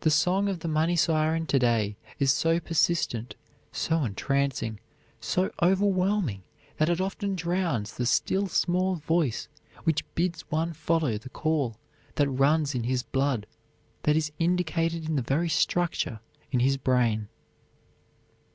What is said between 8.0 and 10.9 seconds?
still small voice which bids one